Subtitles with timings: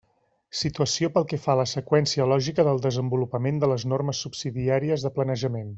[0.61, 5.15] Situació pel que fa a la seqüència lògica del desenvolupament de les normes subsidiàries de
[5.21, 5.69] planejament.